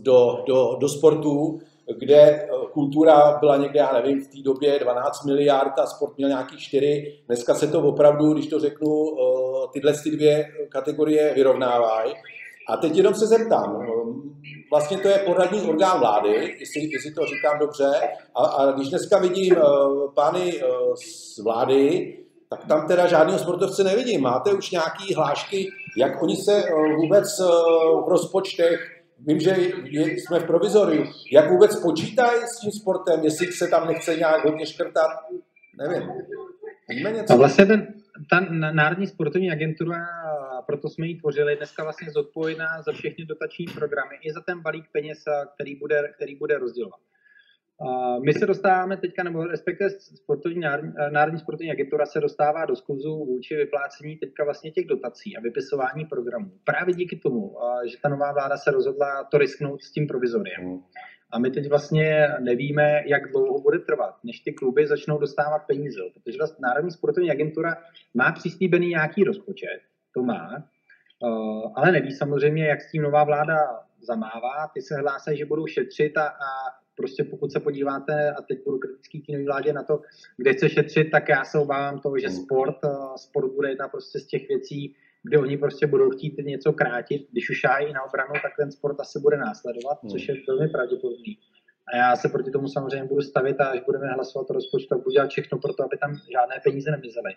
[0.03, 1.61] do, do, do sportu
[1.95, 6.29] kde eh, kultura byla někde, já nevím, v té době 12 miliard a sport měl
[6.29, 7.19] nějaký 4.
[7.27, 12.15] Dneska se to opravdu, když to řeknu, eh, tyhle ty dvě kategorie vyrovnávají.
[12.69, 13.87] A teď jenom se zeptám, eh,
[14.71, 17.91] vlastně to je poradní orgán vlády, jestli, jestli to říkám dobře,
[18.35, 19.57] a, a když dneska vidím
[20.15, 20.61] pány
[20.95, 22.17] z vlády,
[22.51, 24.23] tak tam teda žádného sportovce nevidím.
[24.23, 25.69] Máte už nějaké hlášky,
[25.99, 26.63] jak oni se
[26.97, 27.41] vůbec
[28.05, 29.57] v rozpočtech vím, že
[29.93, 31.05] jsme v provizoriu.
[31.33, 35.11] Jak vůbec počítají s tím sportem, jestli se tam nechce nějak hodně škrtat?
[35.79, 36.09] Nevím.
[36.89, 37.33] Víme něco?
[37.33, 37.95] A vlastně ten,
[38.31, 40.07] ta Národní sportovní agentura,
[40.67, 44.85] proto jsme ji tvořili, dneska vlastně zodpovědná za všechny dotační programy i za ten balík
[44.93, 45.19] peněz,
[45.55, 47.01] který bude, který bude rozdělovat.
[48.25, 50.61] My se dostáváme teďka, nebo respektive sportovní,
[51.11, 56.05] Národní sportovní agentura se dostává do skluzu vůči vyplácení teďka vlastně těch dotací a vypisování
[56.05, 56.51] programů.
[56.65, 57.57] Právě díky tomu,
[57.91, 60.65] že ta nová vláda se rozhodla to risknout s tím provizoriem.
[60.65, 60.81] Hmm.
[61.31, 66.01] A my teď vlastně nevíme, jak dlouho bude trvat, než ty kluby začnou dostávat peníze.
[66.15, 67.77] Protože vlastně Národní sportovní agentura
[68.15, 69.81] má přislíbený nějaký rozpočet,
[70.15, 70.65] to má,
[71.75, 73.57] ale neví samozřejmě, jak s tím nová vláda
[74.01, 74.71] zamává.
[74.75, 76.49] Ty se hlásají, že budou šetřit a, a
[76.97, 80.01] prostě pokud se podíváte, a teď budu kritický k vládě na to,
[80.37, 84.19] kde chce šetřit, tak já se obávám toho, že sport, eh, sport bude jedna prostě
[84.19, 87.27] z těch věcí, kde oni prostě budou chtít něco krátit.
[87.33, 91.39] Když už šájí na obranu, tak ten sport asi bude následovat, což je velmi pravděpodobný.
[91.93, 94.99] A já se proti tomu samozřejmě budu stavit a až budeme hlasovat o rozpočtu, tak
[94.99, 97.35] budu dělat všechno pro to, aby tam žádné peníze nemizely.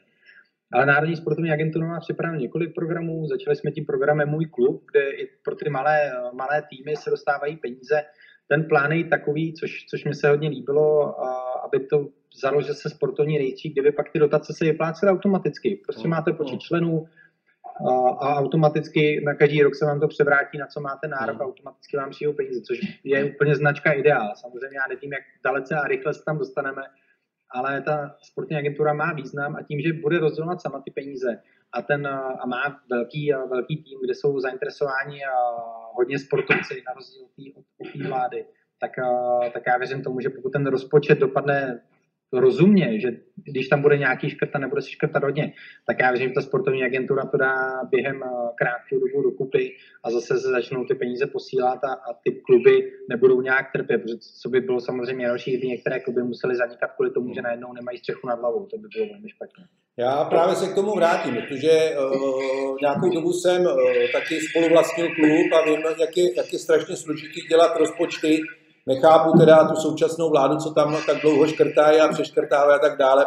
[0.74, 3.28] Ale Národní sportovní agentura má připraveno několik programů.
[3.28, 7.58] Začali jsme tím programem Můj klub, kde i pro ty malé, malé týmy se dostávají
[7.58, 8.02] peníze
[8.50, 12.08] ten plán je takový, což, což mi se hodně líbilo, a aby to
[12.42, 15.82] založil se sportovní rejstřík, kde by pak ty dotace se vyplácely automaticky.
[15.86, 16.10] Prostě mm.
[16.10, 16.60] máte počet mm.
[16.60, 17.08] členů
[17.90, 21.42] a, a automaticky na každý rok se vám to převrátí, na co máte nárok, mm.
[21.42, 24.34] automaticky vám přijdou peníze, což je úplně značka ideál.
[24.36, 26.82] Samozřejmě já nevím, jak dalece a rychle se tam dostaneme,
[27.52, 31.82] ale ta sportní agentura má význam a tím, že bude rozdělovat sama ty peníze a,
[31.82, 35.20] ten, a má velký, velký tým, kde jsou zainteresováni
[35.94, 38.46] hodně sportovci na rozdíl od té vlády,
[38.80, 38.92] tak,
[39.54, 41.82] tak já věřím tomu, že pokud ten rozpočet dopadne
[42.34, 45.54] rozumně, že když tam bude nějaký škrt a nebude si škrtat hodně,
[45.88, 50.12] tak já věřím, že ta sportovní agentura to dá během eh, krátkou dobu dokupy a
[50.12, 54.50] zase se začnou ty peníze posílat a, a ty kluby nebudou nějak trpět, protože co
[54.50, 58.28] by bylo samozřejmě další, kdyby některé kluby museli zanikat kvůli tomu, že najednou nemají střechu
[58.28, 59.63] nad hlavou, to by bylo velmi špatně.
[59.98, 63.72] Já právě se k tomu vrátím, protože uh, nějakou dobu jsem uh,
[64.13, 68.42] taky spoluvlastnil klub a vím, jak je, jak je strašně složitý dělat rozpočty
[68.89, 73.25] Nechápu teda tu současnou vládu, co tam tak dlouho škrtá a přeškrtává a tak dále.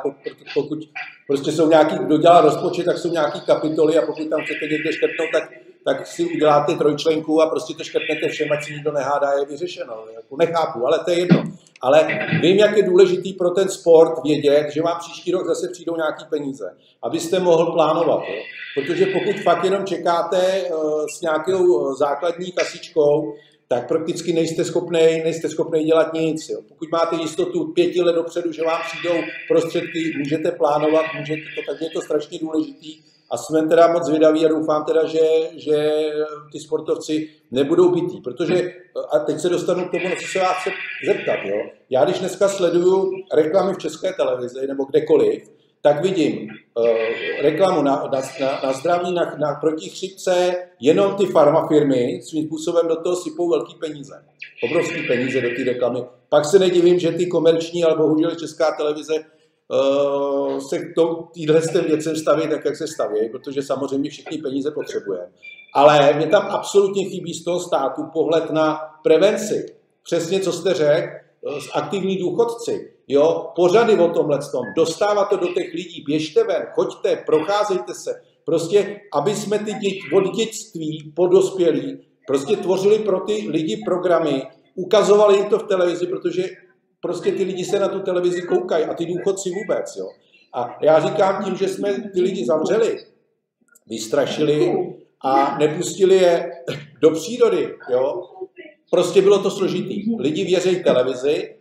[0.55, 0.79] Pokud
[1.27, 4.93] prostě jsou nějaký, kdo dělá rozpočet, tak jsou nějaký kapitoly a pokud tam chcete někde
[4.93, 5.51] škrtnout, tak,
[5.85, 9.95] tak si uděláte trojčlenku a prostě to škrtnete všem, ať si nikdo nehádá, je vyřešeno.
[10.15, 11.45] Jako nechápu, ale to je jedno.
[11.81, 12.09] Ale
[12.43, 16.25] vím, jak je důležitý pro ten sport vědět, že vám příští rok zase přijdou nějaký
[16.31, 18.21] peníze, abyste mohl plánovat.
[18.29, 18.43] Jo?
[18.75, 23.35] Protože pokud fakt jenom čekáte uh, s nějakou uh, základní kasičkou,
[23.73, 26.49] tak prakticky nejste schopný, nejste schopný dělat nic.
[26.49, 26.59] Jo.
[26.69, 29.15] Pokud máte jistotu pěti let dopředu, že vám přijdou
[29.49, 33.01] prostředky, můžete plánovat, můžete to, takže je to strašně důležitý.
[33.31, 35.21] A jsme teda moc zvědaví a doufám teda, že,
[35.57, 35.93] že
[36.53, 38.73] ty sportovci nebudou bytí, protože,
[39.11, 40.71] a teď se dostanu k tomu, na co se vás chci
[41.07, 41.57] zeptat, jo.
[41.91, 45.43] Já když dneska sleduju reklamy v české televizi nebo kdekoliv,
[45.83, 46.87] tak vidím uh,
[47.43, 52.97] reklamu na, na, na, na zdraví, na, na protichřipce, jenom ty farmafirmy svým způsobem do
[52.97, 54.25] toho sypou velký peníze.
[54.65, 56.05] Obrovský peníze do té reklamy.
[56.29, 60.95] Pak se nedivím, že ty komerční, ale bohužel česká televize uh, se k
[61.35, 65.27] téhle věcem staví tak, jak se staví, protože samozřejmě všichni peníze potřebujeme.
[65.75, 69.67] Ale mě tam absolutně chybí z toho státu pohled na prevenci.
[70.03, 71.09] Přesně, co jste řekl,
[71.61, 72.93] s aktivní důchodci.
[73.13, 78.23] Jo, pořady o tomhle tom, dostávat to do těch lidí, běžte ven, choďte, procházejte se.
[78.45, 84.43] Prostě, aby jsme ty děti od dětství po dospělí prostě tvořili pro ty lidi programy,
[84.75, 86.45] ukazovali jim to v televizi, protože
[87.01, 89.97] prostě ty lidi se na tu televizi koukají a ty důchodci vůbec.
[89.97, 90.09] Jo.
[90.55, 92.99] A já říkám tím, že jsme ty lidi zavřeli,
[93.87, 94.77] vystrašili
[95.25, 96.51] a nepustili je
[97.01, 97.75] do přírody.
[97.91, 98.23] Jo.
[98.91, 100.17] Prostě bylo to složitý.
[100.19, 101.55] Lidi věří televizi,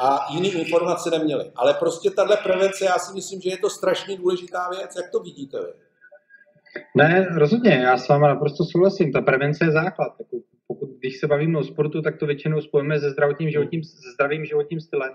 [0.00, 1.52] a jiné informace neměli.
[1.56, 4.96] Ale prostě tahle prevence, já si myslím, že je to strašně důležitá věc.
[4.96, 5.72] Jak to vidíte vy?
[6.94, 9.12] Ne, rozhodně, já s váma naprosto souhlasím.
[9.12, 10.12] Ta prevence je základ.
[10.66, 14.44] Pokud, když se bavíme o sportu, tak to většinou spojíme se zdravotním životním, se zdravým
[14.44, 15.12] životním stylem.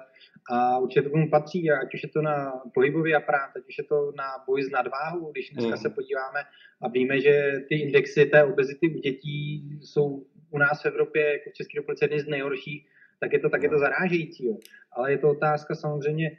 [0.52, 3.84] A určitě to tomu patří, ať už je to na pohybový aparát, ať už je
[3.84, 5.78] to na boj s nadváhou, když dneska mm.
[5.78, 6.40] se podíváme
[6.82, 11.50] a víme, že ty indexy té obezity u dětí jsou u nás v Evropě, jako
[11.50, 12.88] v České republice, jedny z nejhorších
[13.20, 13.80] tak je to, tak je to no.
[13.80, 14.46] zarážející.
[14.46, 14.58] Jo.
[14.92, 16.32] Ale je to otázka samozřejmě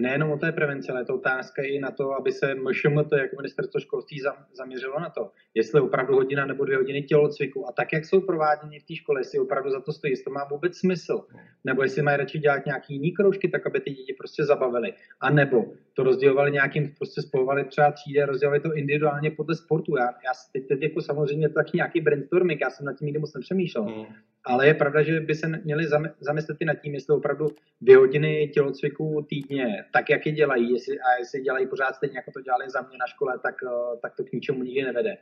[0.00, 3.36] nejenom o té prevenci, ale je to otázka i na to, aby se MŠMT jako
[3.36, 4.20] ministerstvo školství
[4.52, 8.80] zaměřilo na to, jestli opravdu hodina nebo dvě hodiny tělocviku a tak, jak jsou prováděni
[8.80, 11.26] v té škole, jestli opravdu za to stojí, jestli to má vůbec smysl,
[11.64, 15.30] nebo jestli mají radši dělat nějaký jiný kroužky, tak aby ty děti prostě zabavili, a
[15.30, 19.96] nebo to rozdělovali nějakým, prostě spojovali třeba třídy a rozdělovali to individuálně podle sportu.
[19.96, 23.18] Já, já teď, teď jako samozřejmě to taky nějaký brainstorming, já jsem nad tím nikdy
[23.18, 24.06] moc nepřemýšlel, hmm.
[24.44, 25.86] Ale je pravda, že by se měli
[26.20, 27.46] zamyslet i nad tím, jestli opravdu
[27.80, 32.30] dvě hodiny tělocviku týdně, tak jak je dělají, jestli, a jestli dělají pořád stejně, jako
[32.30, 35.16] to dělali za mě na škole, tak, eh, tak to k ničemu nikdy nevede.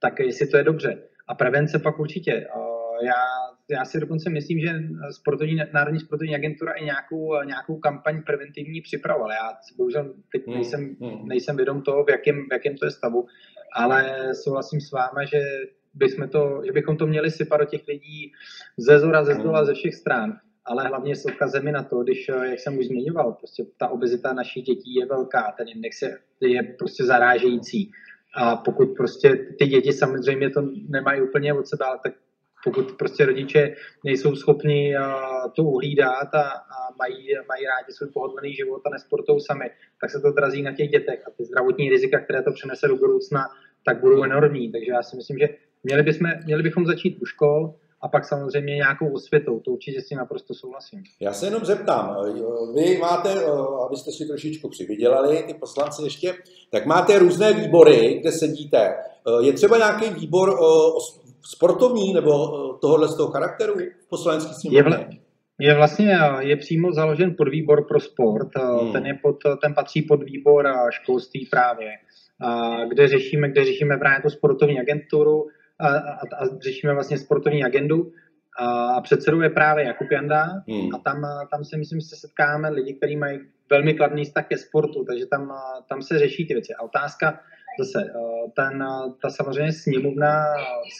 [0.00, 1.02] Tak jestli to je dobře.
[1.28, 2.32] A prevence pak určitě.
[2.32, 3.22] Eh, já,
[3.70, 4.70] já si dokonce myslím, že
[5.10, 9.34] sportovní, Národní sportovní agentura i nějakou, nějakou kampaň preventivní připravovala.
[9.34, 11.28] Já bohužel teď hmm, nejsem, hmm.
[11.28, 13.26] nejsem vědom toho, v jakém, v jakém to je stavu,
[13.74, 15.40] ale souhlasím s váma, že
[15.94, 18.32] bychom to, že bychom to měli sypat do těch lidí
[18.76, 22.46] ze zora, ze zdola, ze všech stran ale hlavně s odkazemi na to, když, eh,
[22.50, 26.62] jak jsem už zmiňoval, prostě ta obezita našich dětí je velká, ten index je, je
[26.62, 27.90] prostě zarážející.
[28.36, 32.12] A pokud prostě ty děti samozřejmě to nemají úplně od sebe, ale tak
[32.64, 38.54] pokud prostě rodiče nejsou schopni uh, to uhlídat a, a mají, mají rádi svůj pohodlný
[38.54, 42.20] život a nesportou sami, tak se to drazí na těch dětech a ty zdravotní rizika,
[42.20, 43.40] které to přenese do budoucna,
[43.86, 44.72] tak budou enormní.
[44.72, 45.48] Takže já si myslím, že
[45.84, 49.60] měli, bychom, měli bychom začít u škol, a pak samozřejmě nějakou osvětou.
[49.60, 51.02] To určitě si naprosto souhlasím.
[51.20, 52.16] Já se jenom zeptám,
[52.74, 53.30] vy máte,
[53.86, 56.34] abyste si trošičku přivydělali, ty poslanci ještě,
[56.70, 58.94] tak máte různé výbory, kde sedíte.
[59.40, 60.58] Je třeba nějaký výbor
[61.42, 62.32] sportovní nebo
[62.80, 65.06] tohohle z toho charakteru v poslanecký sněmovně?
[65.60, 68.48] Je, je vlastně je přímo založen podvýbor pro sport.
[68.56, 68.92] Hmm.
[68.92, 71.90] Ten, je pod, ten patří pod výbor školství právě,
[72.88, 75.46] kde řešíme, kde řešíme právě tu sportovní agenturu,
[75.80, 78.12] a, a, a řešíme vlastně sportovní agendu.
[78.58, 80.94] A předsedou je právě Jakub Janda hmm.
[80.94, 84.58] a tam, tam si myslím, že se setkáme lidi, kteří mají velmi kladný vztah ke
[84.58, 85.52] sportu, takže tam,
[85.88, 86.74] tam se řeší ty věci.
[86.74, 87.40] A otázka,
[87.78, 88.12] zase,
[88.56, 88.86] ten,
[89.22, 90.44] ta samozřejmě sněmovna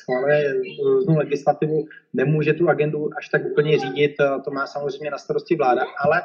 [0.00, 5.56] schvaluje různou legislativu, nemůže tu agendu až tak úplně řídit, to má samozřejmě na starosti
[5.56, 6.22] vláda, ale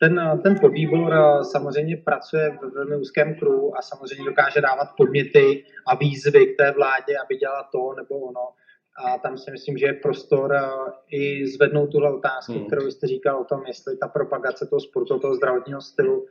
[0.00, 5.94] ten, ten podvýbor samozřejmě pracuje v velmi úzkém kruhu a samozřejmě dokáže dávat podměty a
[5.94, 8.48] výzvy k té vládě, aby dělala to nebo ono
[8.98, 10.68] a tam si myslím, že je prostor eh,
[11.10, 12.66] i zvednout tuhle otázku, hmm.
[12.66, 16.26] kterou jste říkal o tom, jestli ta propagace toho sportu, toho zdravotního stylu,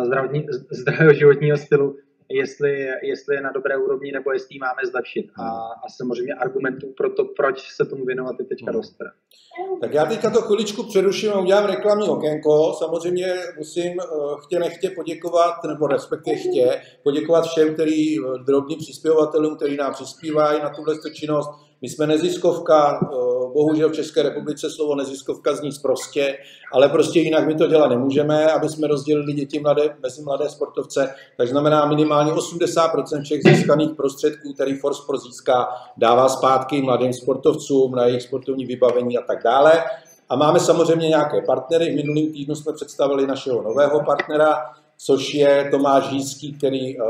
[0.00, 1.96] eh, zdravotní, zdravého životního stylu,
[2.28, 5.26] jestli, jestli je na dobré úrovni, nebo jestli ji máme zlepšit.
[5.36, 5.52] A, hmm.
[5.60, 8.80] a samozřejmě argumentů pro to, proč se tomu věnovat je teďka hmm.
[8.80, 8.96] dost.
[9.80, 12.74] Tak já teďka to chviličku přeruším a udělám reklamní okénko.
[12.78, 14.04] Samozřejmě musím eh,
[14.44, 20.70] chtě nechtě poděkovat, nebo respektive chtě poděkovat všem, který drobným přispěvatelům, který nám přispívají na
[20.70, 21.50] tuhle činnost
[21.84, 23.06] my jsme neziskovka, eh,
[23.54, 26.38] bohužel v České republice slovo neziskovka zní prostě,
[26.72, 31.14] ale prostě jinak my to dělat nemůžeme, aby jsme rozdělili děti mladé, mezi mladé sportovce,
[31.36, 37.92] tak znamená minimálně 80% všech získaných prostředků, který Force Pro získá, dává zpátky mladým sportovcům
[37.92, 39.84] na jejich sportovní vybavení a tak dále.
[40.28, 41.92] A máme samozřejmě nějaké partnery.
[41.92, 47.04] V minulým týdnu jsme představili našeho nového partnera, což je Tomáš Hýský, který eh,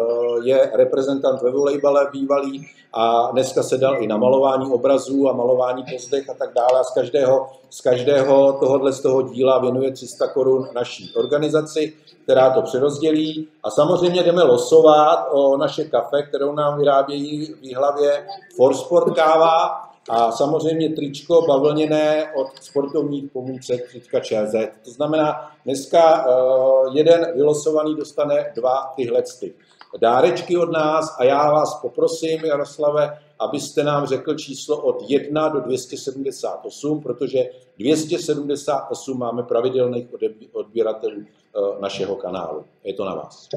[0.45, 5.85] je reprezentant ve volejbale bývalý a dneska se dal i na malování obrazů a malování
[5.93, 6.81] pozdech a tak dále.
[6.81, 11.93] A z každého, z každého tohohle z toho díla věnuje 300 korun naší organizaci,
[12.25, 13.49] která to přerozdělí.
[13.63, 20.33] A samozřejmě jdeme losovat o naše kafe, kterou nám vyrábějí v výhlavě Forsport káva, a
[20.33, 24.55] samozřejmě tričko bavlněné od sportovních pomůcek.cz.
[24.85, 29.55] To znamená, dneska uh, jeden vylosovaný dostane dva tyhle ty
[30.01, 35.61] dárečky od nás a já vás poprosím, Jaroslave, abyste nám řekl číslo od 1 do
[35.61, 37.39] 278, protože
[37.79, 40.07] 278 máme pravidelných
[40.53, 42.65] odběratelů uh, našeho kanálu.
[42.85, 43.49] Je to na vás.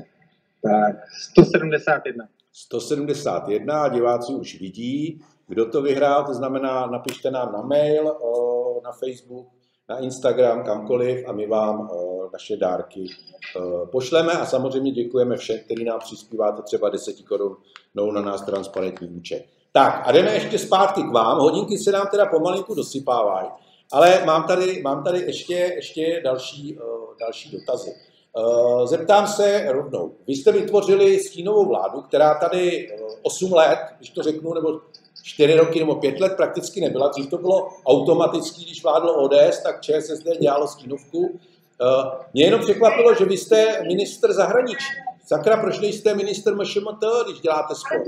[0.62, 0.96] Tak,
[1.32, 2.26] 171.
[2.54, 8.16] 171 a diváci už vidí, kdo to vyhrál, to znamená, napište nám na mail,
[8.84, 9.48] na Facebook,
[9.90, 11.90] na Instagram, kamkoliv a my vám
[12.34, 13.06] naše dárky
[13.92, 17.58] pošleme a samozřejmě děkujeme všem, kteří nám přispíváte třeba 10 korun
[18.14, 19.46] na nás transparentní účet.
[19.72, 21.40] Tak a jdeme ještě zpátky k vám.
[21.40, 23.48] Hodinky se nám teda pomalinku dosypávají,
[23.92, 26.80] ale mám tady, mám tady ještě, ještě další,
[27.20, 27.94] další dotazy.
[28.86, 30.16] Zeptám se rovnou.
[30.28, 32.90] Vy jste vytvořili stínovou vládu, která tady
[33.22, 34.80] 8 let, když to řeknu, nebo
[35.28, 37.08] čtyři roky nebo pět let prakticky nebyla.
[37.08, 41.40] Dřív to bylo automaticky, když vládlo ODS, tak ČSSD dělalo stínovku.
[41.82, 44.86] Eh, mě jenom překvapilo, že vy jste minister zahraničí.
[45.26, 48.08] Sakra, proč nejste minister MŠMT, když děláte sport?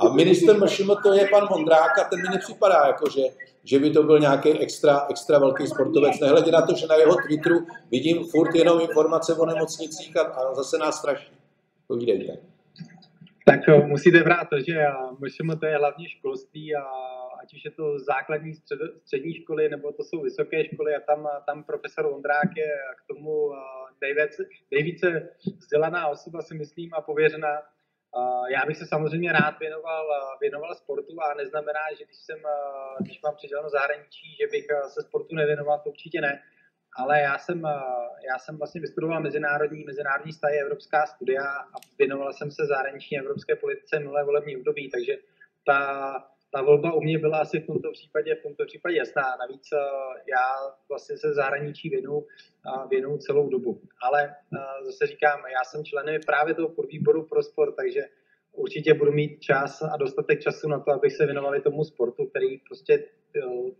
[0.00, 3.22] A minister MŠMT je pan Vondrák a ten mi nepřipadá, jako že,
[3.64, 6.20] že by to byl nějaký extra, extra velký sportovec.
[6.20, 7.58] Nehledě na to, že na jeho Twitteru
[7.90, 11.32] vidím furt jenom informace o nemocnicích a, a zase nás straší.
[11.86, 12.47] Povídejte.
[13.48, 14.86] Tak musíte brát to, že
[15.18, 16.82] MŠMT je hlavně školství a
[17.42, 21.28] ať už je to základní střed, střední školy, nebo to jsou vysoké školy a tam,
[21.46, 23.52] tam profesor Ondrák je k tomu
[24.00, 27.62] nejvíce, nejvíce vzdělaná osoba, si myslím, a pověřená.
[28.50, 30.06] Já bych se samozřejmě rád věnoval,
[30.40, 32.38] věnoval sportu a neznamená, že když, jsem,
[33.00, 36.42] když mám přiděleno zahraničí, že bych se sportu nevěnoval, to určitě ne
[36.98, 37.70] ale já jsem, eh,
[38.30, 43.56] já jsem vlastně vystudoval mezinárodní, mezinárodní stavy evropská studia a věnoval jsem se zahraniční evropské
[43.56, 45.16] politice minulé volební období, takže
[45.66, 45.80] ta,
[46.52, 49.36] ta volba u mě byla asi v tomto případě, v tomto případě jasná.
[49.40, 49.78] Navíc eh,
[50.34, 50.46] já
[50.88, 52.26] vlastně se zahraničí věnu,
[52.90, 53.80] věnu celou dobu.
[54.02, 58.00] Ale eh, zase říkám, já jsem členem právě toho podvýboru pro sport, takže
[58.52, 62.58] určitě budu mít čas a dostatek času na to, abych se věnovali tomu sportu, který
[62.58, 63.04] prostě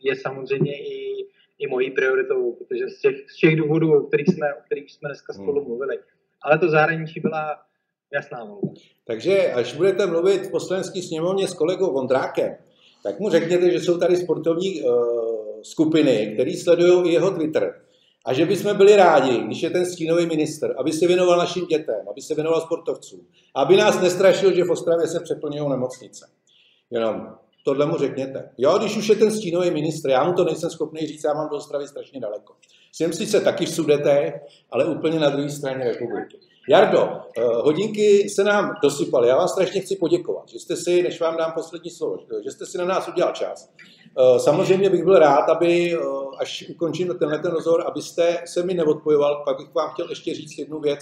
[0.00, 1.28] je samozřejmě i
[1.59, 5.09] i mojí prioritou, protože z těch, z těch důvodů, o kterých jsme, o kterých jsme
[5.09, 5.44] dneska hmm.
[5.44, 5.99] spolu mluvili.
[6.42, 7.57] Ale to zahraničí byla
[8.12, 8.68] jasná volba.
[9.07, 12.57] Takže až budete mluvit v poslanecké sněmovně s kolegou Vondrákem,
[13.03, 14.92] tak mu řekněte, že jsou tady sportovní uh,
[15.62, 17.81] skupiny, které sledují i jeho Twitter.
[18.25, 21.97] A že bychom byli rádi, když je ten stínový minister, aby se věnoval našim dětem,
[22.11, 26.27] aby se věnoval sportovcům, aby nás nestrašil, že v Ostravě se přeplňují nemocnice.
[26.90, 27.35] Jenom
[27.68, 28.50] tohle mu řekněte.
[28.59, 31.48] Jo, když už je ten stínový ministr, já mu to nejsem schopný říct, já mám
[31.48, 32.54] do Ostravy strašně daleko.
[32.92, 34.35] Jsem sice taky v Sudetech,
[34.70, 36.38] ale úplně na druhé straně republiky.
[36.68, 39.28] Jardo, eh, hodinky se nám dosypaly.
[39.28, 42.66] Já vám strašně chci poděkovat, že jste si, než vám dám poslední slovo, že jste
[42.66, 43.70] si na nás udělal čas.
[44.18, 45.98] Eh, samozřejmě bych byl rád, aby, eh,
[46.38, 50.59] až ukončím tenhle ten rozhovor, abyste se mi neodpojoval, pak bych vám chtěl ještě říct
[50.59, 51.01] jednu věc,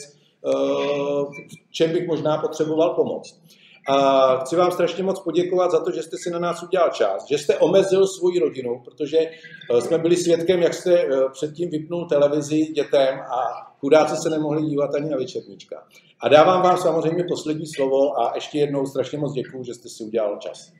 [1.69, 3.41] v čem bych možná potřeboval pomoc.
[3.89, 7.27] A chci vám strašně moc poděkovat za to, že jste si na nás udělal čas,
[7.29, 12.09] že jste omezil svoji rodinu, protože eh, jsme byli svědkem, jak jste eh, předtím vypnul
[12.09, 15.87] televizi dětem a chudáci se nemohli dívat ani na večerníčka.
[16.21, 20.05] A dávám vám samozřejmě poslední slovo a ještě jednou strašně moc děkuju, že jste si
[20.05, 20.73] udělal čas.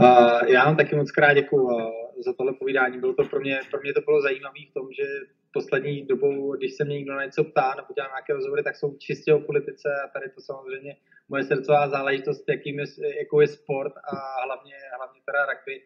[0.00, 1.68] Uh, já vám taky moc krát děkuju
[2.24, 3.00] za tohle povídání.
[3.00, 5.04] Bylo to pro mě, pro mě to bylo zajímavé v tom, že
[5.54, 8.96] poslední dobou, když se mě někdo na něco ptá nebo dělá nějaké rozhovory, tak jsou
[8.98, 10.96] čistě o politice a tady to samozřejmě
[11.28, 12.86] moje srdcová záležitost, jakým je,
[13.18, 14.14] jakou je sport a
[14.46, 15.76] hlavně, hlavně teda rugby,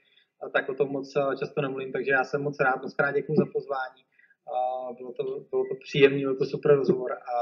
[0.43, 3.35] a tak o tom moc často nemluvím, takže já jsem moc rád, moc krát děkuji
[3.39, 4.03] za pozvání.
[4.55, 7.39] A bylo, to, bylo to příjemný, bylo to super rozhovor a,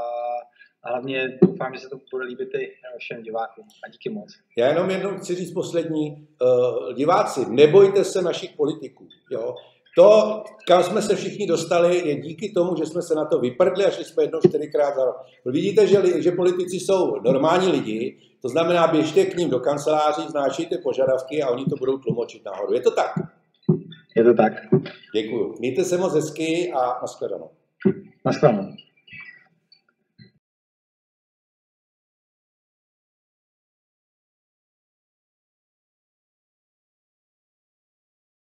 [0.83, 3.65] a hlavně doufám, že se to bude líbit i všem divákům.
[3.85, 4.29] A díky moc.
[4.57, 6.27] Já jenom jednou chci říct poslední.
[6.41, 9.07] Uh, diváci, nebojte se našich politiků.
[9.31, 9.55] Jo?
[9.97, 13.85] To, kam jsme se všichni dostali, je díky tomu, že jsme se na to vyprdli
[13.85, 15.15] a šli jsme jednou čtyřikrát za rok.
[15.45, 20.77] Vidíte, že, že politici jsou normální lidi, to znamená, běžte k ním do kanceláří, znášejte
[20.77, 22.73] požadavky a oni to budou tlumočit nahoru.
[22.73, 23.11] Je to tak?
[24.15, 24.53] Je to tak.
[25.13, 25.55] Děkuju.
[25.59, 27.49] Mějte se moc hezky a nashledanou.
[28.25, 28.73] Nashledanou.